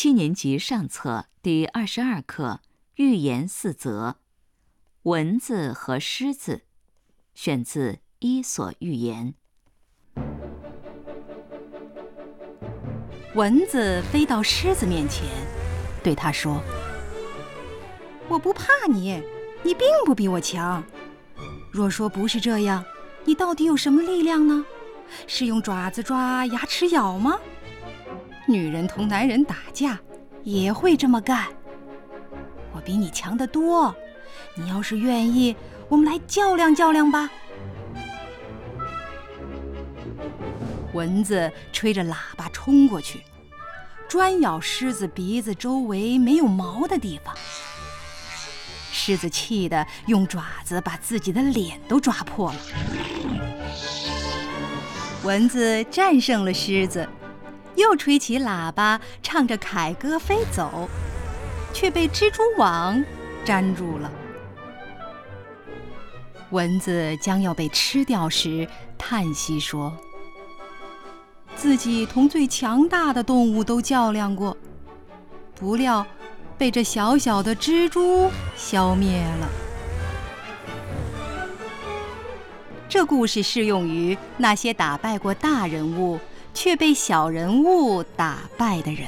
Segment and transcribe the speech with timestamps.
[0.00, 2.60] 七年级上册第二十二课
[2.94, 4.10] 《寓言四则》，
[5.02, 6.62] 蚊子和狮子，
[7.34, 9.34] 选自《伊索寓言》。
[13.34, 15.26] 蚊子飞到狮子面前，
[16.00, 16.62] 对他说
[18.30, 19.20] ：“我不怕你，
[19.64, 20.80] 你并不比我强。
[21.72, 22.84] 若说不是这样，
[23.24, 24.64] 你到底有什么力量呢？
[25.26, 27.40] 是用爪子抓、牙齿咬吗？”
[28.48, 30.00] 女人同男人打架
[30.42, 31.46] 也会这么干。
[32.72, 33.94] 我比你强得多，
[34.54, 35.54] 你要是愿意，
[35.88, 37.28] 我们来较量较量吧。
[40.94, 43.20] 蚊子吹着喇叭冲过去，
[44.08, 47.34] 专咬狮子鼻子周围没有毛的地方。
[48.90, 52.58] 狮子气得用爪子把自己的脸都抓破了。
[55.22, 57.06] 蚊子战胜了狮子。
[57.78, 60.88] 又吹起喇叭，唱着凯歌飞走，
[61.72, 63.02] 却被蜘蛛网
[63.44, 64.10] 粘住了。
[66.50, 69.96] 蚊子将要被吃掉时，叹息说
[71.54, 74.56] ：“自己同最强大的动物都较量过，
[75.54, 76.04] 不料
[76.56, 79.48] 被这小小的蜘蛛消灭了。”
[82.88, 86.18] 这故事适用于那些打败过大人物。
[86.60, 89.06] 却被小人物打败的人。